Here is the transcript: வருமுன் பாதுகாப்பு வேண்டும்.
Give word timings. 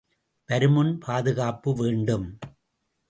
வருமுன் 0.49 0.97
பாதுகாப்பு 0.97 1.73
வேண்டும். 1.73 2.27